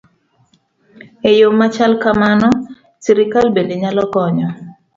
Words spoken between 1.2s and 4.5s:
E yo ma chalo kamano, sirkal bende nyalo konyo